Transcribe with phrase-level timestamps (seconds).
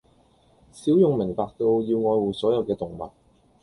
[0.71, 3.11] 小勇明白到要愛護所有嘅動物